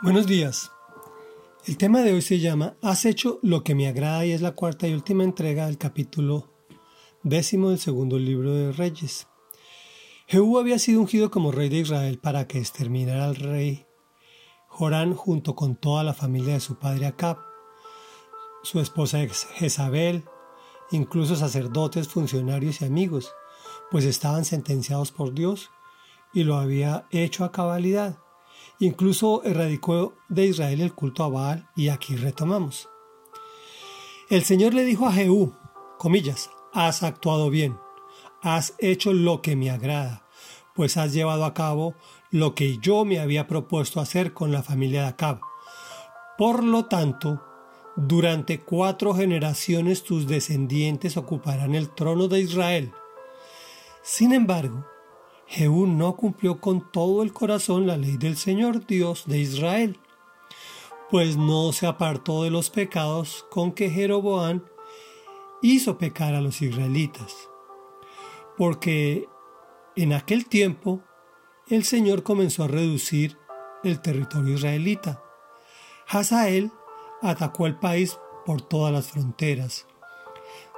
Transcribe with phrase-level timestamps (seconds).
[0.00, 0.70] Buenos días.
[1.66, 4.52] El tema de hoy se llama Has hecho lo que me agrada y es la
[4.52, 6.52] cuarta y última entrega del capítulo
[7.24, 9.26] décimo del segundo libro de Reyes.
[10.28, 13.86] Jehú había sido ungido como rey de Israel para que exterminara al rey
[14.68, 17.38] Jorán junto con toda la familia de su padre Acab,
[18.62, 19.18] su esposa
[19.54, 20.22] Jezabel,
[20.92, 23.32] incluso sacerdotes, funcionarios y amigos,
[23.90, 25.70] pues estaban sentenciados por Dios
[26.32, 28.20] y lo había hecho a cabalidad
[28.80, 32.88] Incluso erradicó de Israel el culto a Baal y aquí retomamos.
[34.30, 35.54] El Señor le dijo a Jehú,
[35.98, 37.76] comillas, has actuado bien,
[38.40, 40.26] has hecho lo que me agrada,
[40.74, 41.94] pues has llevado a cabo
[42.30, 45.40] lo que yo me había propuesto hacer con la familia de Acab.
[46.36, 47.42] Por lo tanto,
[47.96, 52.92] durante cuatro generaciones tus descendientes ocuparán el trono de Israel.
[54.02, 54.86] Sin embargo,
[55.48, 59.98] Jehú no cumplió con todo el corazón la ley del Señor Dios de Israel,
[61.10, 64.62] pues no se apartó de los pecados con que Jeroboam
[65.62, 67.48] hizo pecar a los israelitas.
[68.58, 69.26] Porque
[69.96, 71.00] en aquel tiempo
[71.68, 73.38] el Señor comenzó a reducir
[73.84, 75.22] el territorio israelita.
[76.06, 76.72] Hazael
[77.22, 79.86] atacó el país por todas las fronteras,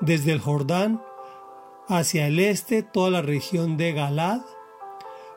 [0.00, 1.02] desde el Jordán
[1.88, 4.42] hacia el este toda la región de Galad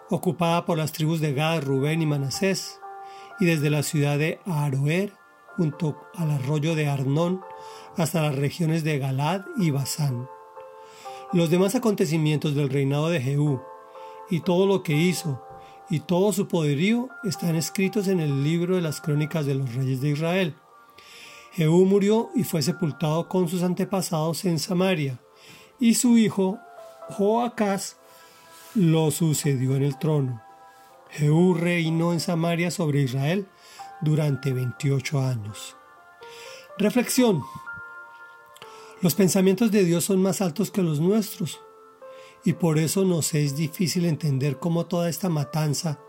[0.10, 2.80] ocupada por las tribus de Gad, Rubén y Manasés,
[3.40, 5.14] y desde la ciudad de Aroer,
[5.58, 7.42] junto al arroyo de Arnón,
[7.98, 10.28] hasta las regiones de Galad y Basán.
[11.32, 13.62] Los demás acontecimientos del reinado de Jehú,
[14.30, 15.44] y todo lo que hizo,
[15.90, 20.02] y todo su poderío están escritos en el libro de las crónicas de los reyes
[20.02, 20.56] de Israel.
[21.54, 25.20] Jehú murió y fue sepultado con sus antepasados en Samaria,
[25.80, 26.60] y su hijo
[27.10, 27.98] Joacás
[28.76, 30.42] lo sucedió en el trono.
[31.12, 33.48] Jehú reinó en Samaria sobre Israel
[34.02, 35.76] durante 28 años.
[36.80, 37.44] Reflexión.
[39.02, 41.62] Los pensamientos de Dios son más altos que los nuestros
[42.44, 46.00] y por eso nos es difícil entender cómo toda esta matanza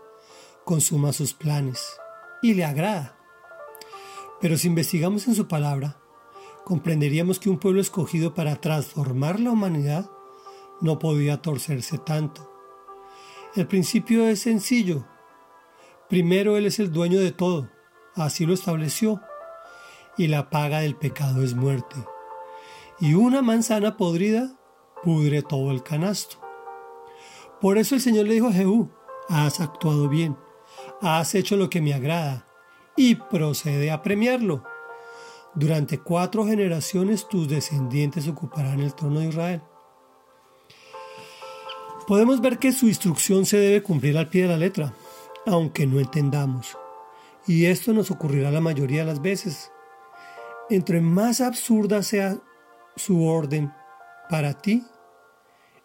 [0.63, 1.85] consuma sus planes
[2.41, 3.15] y le agrada.
[4.41, 5.97] Pero si investigamos en su palabra,
[6.63, 10.09] comprenderíamos que un pueblo escogido para transformar la humanidad
[10.81, 12.54] no podía torcerse tanto
[13.55, 15.05] el principio es sencillo.
[16.09, 17.71] Primero Él es el dueño de todo,
[18.13, 19.21] así lo estableció,
[20.17, 21.95] y la paga del pecado es muerte.
[22.99, 24.57] Y una manzana podrida
[25.03, 26.37] pudre todo el canasto.
[27.61, 28.91] Por eso el Señor le dijo a Jehú,
[29.29, 30.37] has actuado bien,
[31.01, 32.47] has hecho lo que me agrada,
[32.97, 34.63] y procede a premiarlo.
[35.53, 39.63] Durante cuatro generaciones tus descendientes ocuparán el trono de Israel.
[42.07, 44.93] Podemos ver que su instrucción se debe cumplir al pie de la letra,
[45.45, 46.77] aunque no entendamos.
[47.47, 49.71] Y esto nos ocurrirá la mayoría de las veces.
[50.69, 52.37] Entre más absurda sea
[52.95, 53.73] su orden
[54.29, 54.83] para ti,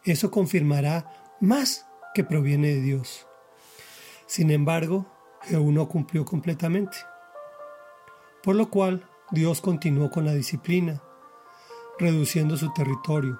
[0.05, 3.27] eso confirmará más que proviene de Dios.
[4.27, 5.07] Sin embargo,
[5.43, 6.97] Jehú no cumplió completamente.
[8.43, 11.03] Por lo cual, Dios continuó con la disciplina,
[11.99, 13.39] reduciendo su territorio.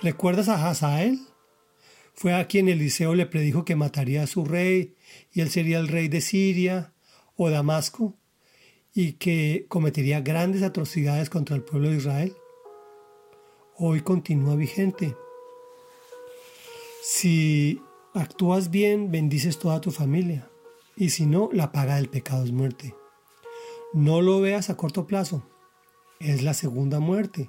[0.00, 1.20] ¿Recuerdas a Hazael?
[2.18, 4.96] Fue a quien Eliseo le predijo que mataría a su rey
[5.32, 6.92] y él sería el rey de Siria
[7.36, 8.18] o Damasco
[8.92, 12.34] y que cometería grandes atrocidades contra el pueblo de Israel.
[13.76, 15.14] Hoy continúa vigente.
[17.04, 17.80] Si
[18.14, 20.50] actúas bien, bendices toda tu familia
[20.96, 22.96] y si no, la paga del pecado es muerte.
[23.92, 25.48] No lo veas a corto plazo.
[26.18, 27.48] Es la segunda muerte,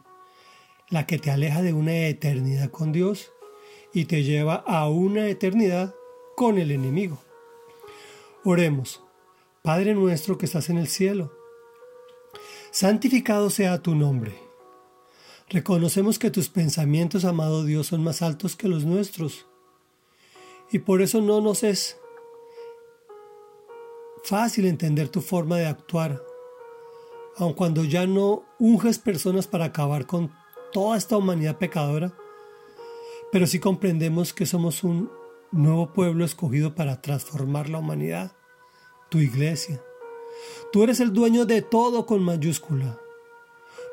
[0.89, 3.31] la que te aleja de una eternidad con Dios
[3.93, 5.95] y te lleva a una eternidad
[6.35, 7.19] con el enemigo.
[8.43, 9.03] Oremos,
[9.61, 11.33] Padre nuestro que estás en el cielo,
[12.71, 14.33] santificado sea tu nombre.
[15.49, 19.47] Reconocemos que tus pensamientos, amado Dios, son más altos que los nuestros
[20.71, 21.97] y por eso no nos es
[24.23, 26.21] fácil entender tu forma de actuar,
[27.37, 30.31] aun cuando ya no unges personas para acabar con
[30.71, 32.13] toda esta humanidad pecadora,
[33.31, 35.11] pero sí comprendemos que somos un
[35.51, 38.33] nuevo pueblo escogido para transformar la humanidad,
[39.09, 39.81] tu iglesia.
[40.71, 42.99] Tú eres el dueño de todo con mayúscula.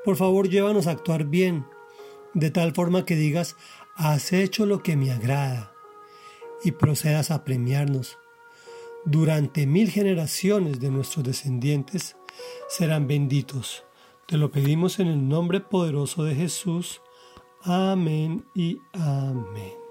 [0.05, 1.67] Por favor, llévanos a actuar bien,
[2.35, 3.57] de tal forma que digas,
[3.97, 5.73] has hecho lo que me agrada,
[6.63, 8.19] y procedas a premiarnos.
[9.05, 12.17] Durante mil generaciones de nuestros descendientes
[12.69, 13.85] serán benditos.
[14.27, 17.01] Te lo pedimos en el nombre poderoso de Jesús.
[17.69, 19.86] Amén y amén.